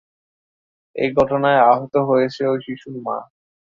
এ 0.95 1.05
ঘটনায় 1.17 1.59
আহত 1.69 1.93
হয়েছে 2.09 2.41
ওই 2.47 2.59
শিশুর 2.65 2.95
মা। 3.05 3.17